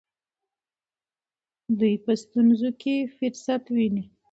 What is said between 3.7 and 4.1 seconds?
ویني.